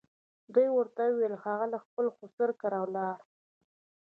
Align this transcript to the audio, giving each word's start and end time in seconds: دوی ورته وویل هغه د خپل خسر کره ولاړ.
دوی 0.53 0.67
ورته 0.71 1.01
وویل 1.05 1.35
هغه 1.45 1.65
د 1.73 1.75
خپل 1.85 2.05
خسر 2.17 2.49
کره 2.61 2.79
ولاړ. 2.83 3.17